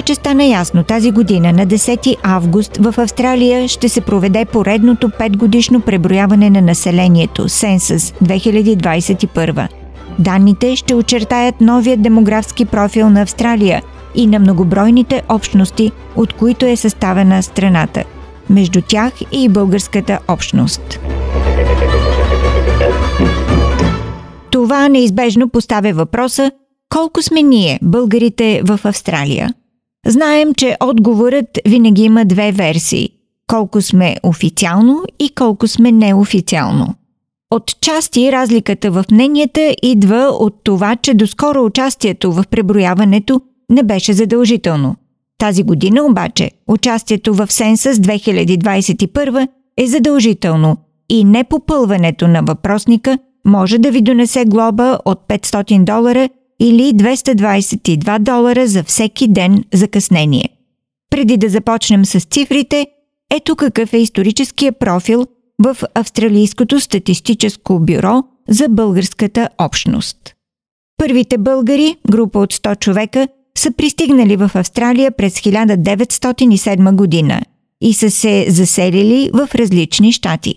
вече 0.00 0.14
стана 0.14 0.44
ясно. 0.44 0.84
Тази 0.84 1.10
година 1.10 1.52
на 1.52 1.66
10 1.66 2.16
август 2.22 2.76
в 2.76 2.94
Австралия 2.98 3.68
ще 3.68 3.88
се 3.88 4.00
проведе 4.00 4.44
поредното 4.44 5.08
5 5.08 5.36
годишно 5.36 5.80
преброяване 5.80 6.50
на 6.50 6.60
населението– 6.60 7.48
Сенсъс 7.48 8.12
2021. 8.24 9.68
Данните 10.18 10.76
ще 10.76 10.94
очертаят 10.94 11.60
новия 11.60 11.96
демографски 11.96 12.64
профил 12.64 13.10
на 13.10 13.22
Австралия 13.22 13.82
и 14.14 14.26
на 14.26 14.38
многобройните 14.38 15.22
общности, 15.28 15.92
от 16.16 16.32
които 16.32 16.66
е 16.66 16.76
съставена 16.76 17.42
страната. 17.42 18.04
Между 18.50 18.82
тях 18.82 19.12
и 19.32 19.48
българската 19.48 20.18
общност. 20.28 21.00
Това 24.50 24.88
неизбежно 24.88 25.48
поставя 25.48 25.92
въпроса 25.92 26.50
колко 26.88 27.22
сме 27.22 27.42
ние, 27.42 27.78
българите 27.82 28.62
в 28.64 28.80
Австралия. 28.84 29.54
Знаем, 30.06 30.54
че 30.54 30.76
отговорът 30.82 31.58
винаги 31.68 32.02
има 32.02 32.24
две 32.24 32.52
версии– 32.52 33.08
колко 33.46 33.82
сме 33.82 34.16
официално 34.22 35.02
и 35.18 35.28
колко 35.34 35.68
сме 35.68 35.92
неофициално. 35.92 36.94
От 37.50 37.80
части 37.80 38.32
разликата 38.32 38.90
в 38.90 39.04
мненията 39.12 39.74
идва 39.82 40.28
от 40.40 40.54
това, 40.64 40.96
че 40.96 41.14
доскоро 41.14 41.64
участието 41.64 42.32
в 42.32 42.44
преброяването 42.50 43.40
не 43.70 43.82
беше 43.82 44.12
задължително. 44.12 44.96
Тази 45.38 45.62
година 45.62 46.04
обаче 46.04 46.50
участието 46.68 47.34
в 47.34 47.52
Сенсъс 47.52 47.98
2021 47.98 49.48
е 49.76 49.86
задължително 49.86 50.76
и 51.08 51.24
непопълването 51.24 52.28
на 52.28 52.42
въпросника 52.42 53.18
може 53.44 53.78
да 53.78 53.90
ви 53.90 54.02
донесе 54.02 54.44
глоба 54.44 54.98
от 55.04 55.18
500 55.28 55.84
долара 55.84 56.28
или 56.60 56.92
222 56.92 58.18
долара 58.18 58.66
за 58.66 58.84
всеки 58.84 59.28
ден 59.28 59.64
закъснение. 59.74 60.48
Преди 61.10 61.36
да 61.36 61.48
започнем 61.48 62.04
с 62.04 62.20
цифрите, 62.20 62.86
ето 63.30 63.56
какъв 63.56 63.92
е 63.92 63.98
историческия 63.98 64.72
профил 64.72 65.26
в 65.58 65.76
Австралийското 65.94 66.80
статистическо 66.80 67.80
бюро 67.80 68.22
за 68.48 68.68
българската 68.68 69.48
общност. 69.58 70.34
Първите 70.96 71.38
българи, 71.38 71.96
група 72.10 72.38
от 72.38 72.54
100 72.54 72.78
човека, 72.78 73.28
са 73.58 73.70
пристигнали 73.72 74.36
в 74.36 74.50
Австралия 74.54 75.10
през 75.10 75.34
1907 75.34 76.96
година 76.96 77.40
и 77.80 77.94
са 77.94 78.10
се 78.10 78.46
заселили 78.48 79.30
в 79.34 79.48
различни 79.54 80.12
щати. 80.12 80.54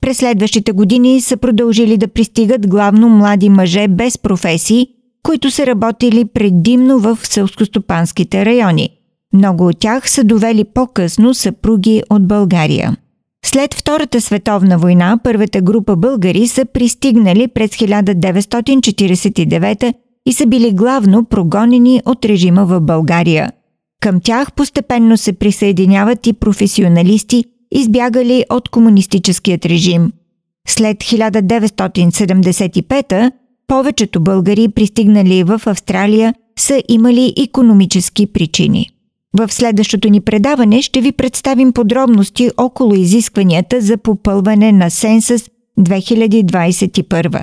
През 0.00 0.16
следващите 0.16 0.72
години 0.72 1.20
са 1.20 1.36
продължили 1.36 1.96
да 1.96 2.08
пристигат 2.08 2.68
главно 2.68 3.08
млади 3.08 3.48
мъже 3.48 3.88
без 3.88 4.18
професии, 4.18 4.88
които 5.22 5.50
са 5.50 5.66
работили 5.66 6.24
предимно 6.24 6.98
в 6.98 7.18
селскостопанските 7.22 8.46
райони. 8.46 8.90
Много 9.34 9.66
от 9.66 9.78
тях 9.78 10.10
са 10.10 10.24
довели 10.24 10.64
по-късно 10.64 11.34
съпруги 11.34 12.02
от 12.10 12.28
България. 12.28 12.96
След 13.44 13.74
Втората 13.74 14.20
световна 14.20 14.78
война 14.78 15.18
първата 15.24 15.60
група 15.60 15.96
българи 15.96 16.48
са 16.48 16.64
пристигнали 16.64 17.48
през 17.48 17.70
1949 17.70 19.94
и 20.26 20.32
са 20.32 20.46
били 20.46 20.72
главно 20.72 21.24
прогонени 21.24 22.02
от 22.06 22.24
режима 22.24 22.66
в 22.66 22.80
България. 22.80 23.52
Към 24.00 24.20
тях 24.20 24.52
постепенно 24.52 25.16
се 25.16 25.32
присъединяват 25.32 26.26
и 26.26 26.32
професионалисти, 26.32 27.44
избягали 27.72 28.44
от 28.50 28.68
комунистическият 28.68 29.66
режим. 29.66 30.12
След 30.68 30.96
1975 30.96 33.32
повечето 33.72 34.20
българи, 34.20 34.68
пристигнали 34.68 35.44
в 35.44 35.60
Австралия, 35.66 36.34
са 36.58 36.82
имали 36.88 37.34
економически 37.38 38.26
причини. 38.26 38.88
В 39.38 39.52
следващото 39.52 40.08
ни 40.08 40.20
предаване 40.20 40.82
ще 40.82 41.00
ви 41.00 41.12
представим 41.12 41.72
подробности 41.72 42.50
около 42.56 42.94
изискванията 42.94 43.80
за 43.80 43.96
попълване 43.96 44.72
на 44.72 44.90
Сенсъс 44.90 45.48
2021. 45.80 47.42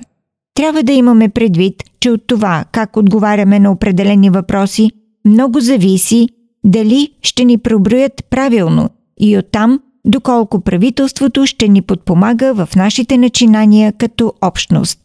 Трябва 0.55 0.83
да 0.83 0.91
имаме 0.91 1.29
предвид, 1.29 1.83
че 1.99 2.11
от 2.11 2.27
това 2.27 2.65
как 2.71 2.97
отговаряме 2.97 3.59
на 3.59 3.71
определени 3.71 4.29
въпроси, 4.29 4.91
много 5.25 5.59
зависи 5.59 6.29
дали 6.63 7.11
ще 7.21 7.45
ни 7.45 7.57
проброят 7.57 8.25
правилно 8.29 8.89
и 9.19 9.37
оттам 9.37 9.79
доколко 10.05 10.61
правителството 10.61 11.45
ще 11.45 11.67
ни 11.67 11.81
подпомага 11.81 12.53
в 12.53 12.75
нашите 12.75 13.17
начинания 13.17 13.93
като 13.93 14.33
общност. 14.41 14.99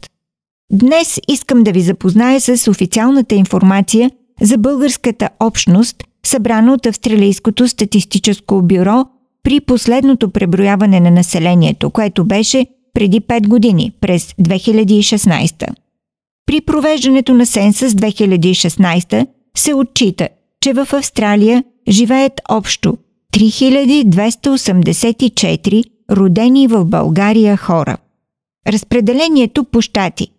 Днес 0.75 1.21
искам 1.29 1.63
да 1.63 1.73
ви 1.73 1.81
запозная 1.81 2.41
с 2.41 2.71
официалната 2.71 3.35
информация 3.35 4.11
за 4.41 4.59
българската 4.59 5.29
общност, 5.41 6.05
събрана 6.27 6.73
от 6.73 6.87
Австралийското 6.87 7.69
статистическо 7.69 8.63
бюро 8.63 9.05
при 9.43 9.61
последното 9.61 10.31
преброяване 10.31 11.01
на 11.01 11.11
населението, 11.11 11.91
което 11.91 12.25
беше 12.25 12.67
преди 12.95 13.21
5 13.21 13.49
години, 13.49 13.93
през 14.01 14.33
2016. 14.33 15.67
При 16.47 16.61
провеждането 16.61 17.35
на 17.35 17.47
Сенсъс 17.47 17.93
2016 17.93 19.27
се 19.57 19.75
отчита, 19.75 20.29
че 20.61 20.73
в 20.73 20.89
Австралия 20.93 21.65
живеят 21.89 22.41
общо 22.49 22.99
3284 23.37 25.85
родени 26.11 26.67
в 26.67 26.85
България 26.85 27.57
хора. 27.57 27.97
Разпределението 28.69 29.65
по 29.65 29.81
щати 29.81 30.34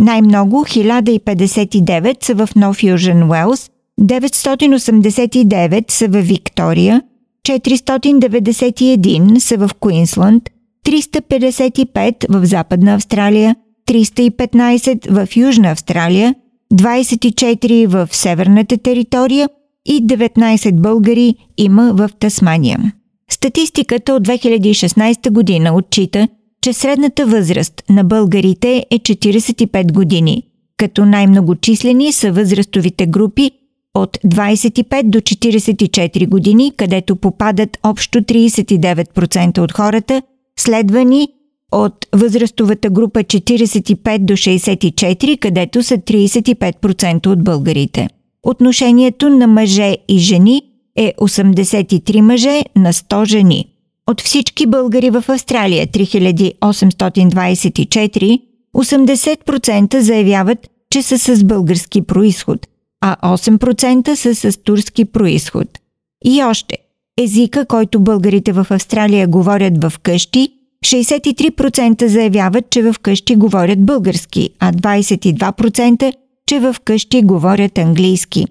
най-много 0.00 0.64
1059 0.64 2.24
са 2.24 2.34
в 2.34 2.48
Нов 2.56 2.82
Южен 2.82 3.30
Уелс, 3.30 3.70
989 4.00 5.90
са 5.90 6.08
в 6.08 6.20
Виктория, 6.20 7.02
491 7.48 9.38
са 9.38 9.56
в 9.56 9.70
Куинсланд, 9.80 10.50
355 10.86 12.26
в 12.28 12.46
Западна 12.46 12.94
Австралия, 12.94 13.56
315 13.88 15.10
в 15.10 15.36
Южна 15.36 15.70
Австралия, 15.70 16.34
24 16.74 17.86
в 17.86 18.08
Северната 18.12 18.78
територия 18.78 19.48
и 19.86 20.06
19 20.06 20.80
българи 20.80 21.34
има 21.56 21.92
в 21.92 22.10
Тасмания. 22.18 22.92
Статистиката 23.30 24.14
от 24.14 24.28
2016 24.28 25.30
година 25.30 25.74
отчита, 25.74 26.28
че 26.68 26.72
средната 26.72 27.26
възраст 27.26 27.82
на 27.90 28.04
българите 28.04 28.86
е 28.90 28.98
45 28.98 29.92
години, 29.92 30.42
като 30.76 31.04
най-многочислени 31.04 32.12
са 32.12 32.32
възрастовите 32.32 33.06
групи 33.06 33.50
от 33.94 34.16
25 34.16 35.02
до 35.02 35.18
44 35.18 36.28
години, 36.28 36.72
където 36.76 37.16
попадат 37.16 37.78
общо 37.82 38.18
39% 38.18 39.58
от 39.58 39.72
хората, 39.72 40.22
следвани 40.58 41.28
от 41.72 42.06
възрастовата 42.12 42.90
група 42.90 43.20
45 43.20 44.18
до 44.18 44.32
64, 44.32 45.38
където 45.38 45.82
са 45.82 45.98
35% 45.98 47.26
от 47.26 47.44
българите. 47.44 48.08
Отношението 48.42 49.28
на 49.28 49.46
мъже 49.46 49.96
и 50.08 50.18
жени 50.18 50.62
е 50.96 51.14
83 51.20 52.20
мъже 52.20 52.62
на 52.76 52.92
100 52.92 53.24
жени. 53.24 53.77
От 54.08 54.20
всички 54.20 54.66
българи 54.66 55.10
в 55.10 55.24
Австралия 55.28 55.86
3824, 55.86 58.42
80% 58.76 59.98
заявяват, 59.98 60.58
че 60.90 61.02
са 61.02 61.18
с 61.18 61.44
български 61.44 62.02
происход, 62.02 62.66
а 63.00 63.36
8% 63.36 64.14
са 64.14 64.34
с 64.34 64.62
турски 64.62 65.04
происход. 65.04 65.68
И 66.24 66.42
още, 66.42 66.78
езика, 67.18 67.66
който 67.66 68.00
българите 68.00 68.52
в 68.52 68.66
Австралия 68.70 69.28
говорят 69.28 69.84
в 69.84 69.98
къщи, 69.98 70.48
63% 70.84 72.06
заявяват, 72.06 72.70
че 72.70 72.82
в 72.82 72.94
къщи 73.02 73.36
говорят 73.36 73.86
български, 73.86 74.50
а 74.58 74.72
22% 74.72 76.12
че 76.46 76.60
в 76.60 76.76
къщи 76.84 77.22
говорят 77.22 77.78
английски. 77.78 78.46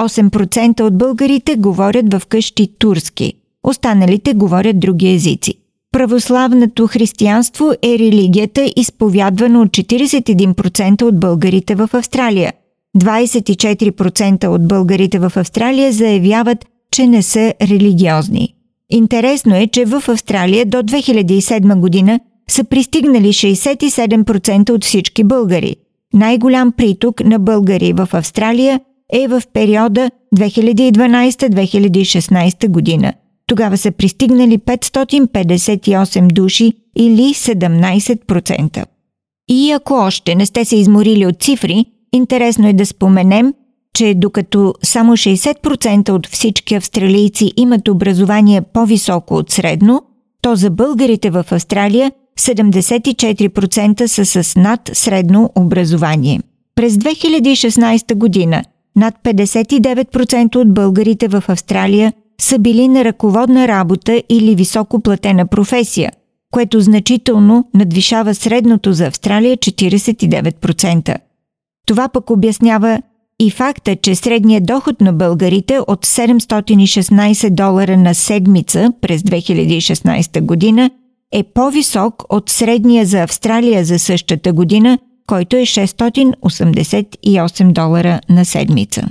8% 0.00 0.80
от 0.80 0.98
българите 0.98 1.56
говорят 1.56 2.14
в 2.14 2.26
къщи 2.26 2.68
турски– 2.78 3.32
Останалите 3.66 4.34
говорят 4.34 4.80
други 4.80 5.08
езици. 5.08 5.54
Православното 5.92 6.86
християнство 6.86 7.72
е 7.82 7.98
религията, 7.98 8.72
изповядвана 8.76 9.60
от 9.60 9.68
41% 9.68 11.02
от 11.02 11.20
българите 11.20 11.74
в 11.74 11.90
Австралия. 11.92 12.52
24% 12.98 14.46
от 14.46 14.68
българите 14.68 15.18
в 15.18 15.32
Австралия 15.36 15.92
заявяват, 15.92 16.66
че 16.90 17.06
не 17.06 17.22
са 17.22 17.54
религиозни. 17.62 18.54
Интересно 18.90 19.56
е, 19.56 19.66
че 19.66 19.84
в 19.84 20.02
Австралия 20.08 20.66
до 20.66 20.78
2007 20.78 21.80
година 21.80 22.20
са 22.50 22.64
пристигнали 22.64 23.28
67% 23.28 24.70
от 24.70 24.84
всички 24.84 25.24
българи. 25.24 25.76
Най-голям 26.14 26.72
приток 26.72 27.24
на 27.24 27.38
българи 27.38 27.92
в 27.92 28.08
Австралия 28.12 28.80
е 29.12 29.28
в 29.28 29.42
периода 29.52 30.10
2012-2016 30.36 32.68
година– 32.68 33.12
тогава 33.50 33.78
са 33.78 33.90
пристигнали 33.90 34.58
558 34.58 36.32
души 36.32 36.72
или 36.96 37.34
17%. 37.34 38.84
И 39.48 39.70
ако 39.70 39.94
още 39.94 40.34
не 40.34 40.46
сте 40.46 40.64
се 40.64 40.76
изморили 40.76 41.26
от 41.26 41.42
цифри, 41.42 41.84
интересно 42.12 42.68
е 42.68 42.72
да 42.72 42.86
споменем, 42.86 43.54
че 43.94 44.14
докато 44.16 44.74
само 44.82 45.12
60% 45.12 46.10
от 46.10 46.26
всички 46.26 46.74
австралийци 46.74 47.52
имат 47.56 47.88
образование 47.88 48.62
по-високо 48.62 49.34
от 49.34 49.50
средно, 49.50 50.02
то 50.42 50.56
за 50.56 50.70
българите 50.70 51.30
в 51.30 51.44
Австралия 51.50 52.12
74% 52.38 54.06
са 54.06 54.24
с 54.24 54.56
над 54.56 54.90
средно 54.92 55.50
образование. 55.54 56.40
През 56.74 56.94
2016 56.94 58.14
година 58.14 58.62
над 58.96 59.14
59% 59.24 60.56
от 60.56 60.74
българите 60.74 61.28
в 61.28 61.44
Австралия 61.48 62.12
са 62.40 62.58
били 62.58 62.88
на 62.88 63.04
ръководна 63.04 63.68
работа 63.68 64.22
или 64.28 64.54
високо 64.54 65.00
платена 65.00 65.46
професия, 65.46 66.12
което 66.50 66.80
значително 66.80 67.68
надвишава 67.74 68.34
средното 68.34 68.92
за 68.92 69.06
Австралия 69.06 69.56
49%. 69.56 71.16
Това 71.86 72.08
пък 72.08 72.30
обяснява 72.30 73.02
и 73.40 73.50
факта, 73.50 73.96
че 73.96 74.14
средният 74.14 74.66
доход 74.66 75.00
на 75.00 75.12
българите 75.12 75.78
от 75.78 76.06
716 76.06 77.50
долара 77.50 77.96
на 77.96 78.14
седмица 78.14 78.92
през 79.00 79.22
2016 79.22 80.40
година 80.40 80.90
е 81.32 81.42
по-висок 81.42 82.24
от 82.28 82.50
средния 82.50 83.06
за 83.06 83.22
Австралия 83.22 83.84
за 83.84 83.98
същата 83.98 84.52
година, 84.52 84.98
който 85.26 85.56
е 85.56 85.62
688 85.62 87.72
долара 87.72 88.20
на 88.28 88.44
седмица. 88.44 89.08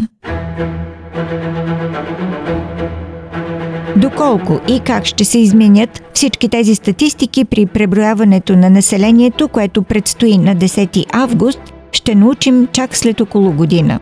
Доколко 3.97 4.59
и 4.68 4.80
как 4.80 5.06
ще 5.06 5.25
се 5.25 5.39
изменят 5.39 6.03
всички 6.13 6.50
тези 6.50 6.75
статистики 6.75 7.45
при 7.45 7.65
преброяването 7.65 8.56
на 8.56 8.69
населението, 8.69 9.47
което 9.47 9.83
предстои 9.83 10.38
на 10.38 10.56
10 10.56 11.06
август, 11.13 11.59
ще 11.91 12.15
научим 12.15 12.68
чак 12.71 12.97
след 12.97 13.21
около 13.21 13.51
година. 13.51 14.00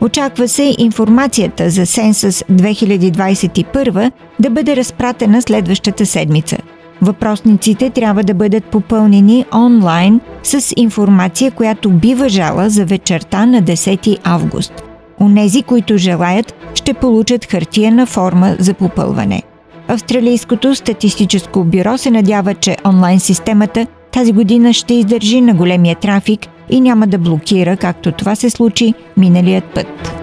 Очаква 0.00 0.48
се 0.48 0.74
информацията 0.78 1.70
за 1.70 1.86
Сенсъс 1.86 2.44
2021 2.52 4.12
да 4.40 4.50
бъде 4.50 4.76
разпратена 4.76 5.42
следващата 5.42 6.06
седмица. 6.06 6.58
Въпросниците 7.02 7.90
трябва 7.90 8.24
да 8.24 8.34
бъдат 8.34 8.64
попълнени 8.64 9.44
онлайн 9.54 10.20
с 10.42 10.72
информация, 10.76 11.50
която 11.50 11.90
би 11.90 12.14
въжала 12.14 12.70
за 12.70 12.84
вечерта 12.84 13.46
на 13.46 13.62
10 13.62 14.18
август. 14.24 14.72
Онези, 15.20 15.62
които 15.62 15.96
желаят, 15.96 16.54
ще 16.82 16.94
получат 16.94 17.44
хартияна 17.44 18.06
форма 18.06 18.56
за 18.58 18.74
попълване. 18.74 19.42
Австралийското 19.88 20.74
статистическо 20.74 21.64
бюро 21.64 21.98
се 21.98 22.10
надява, 22.10 22.54
че 22.54 22.76
онлайн 22.86 23.20
системата 23.20 23.86
тази 24.12 24.32
година 24.32 24.72
ще 24.72 24.94
издържи 24.94 25.40
на 25.40 25.54
големия 25.54 25.96
трафик 25.96 26.46
и 26.70 26.80
няма 26.80 27.06
да 27.06 27.18
блокира, 27.18 27.76
както 27.76 28.12
това 28.12 28.34
се 28.34 28.50
случи 28.50 28.94
миналият 29.16 29.64
път. 29.64 30.21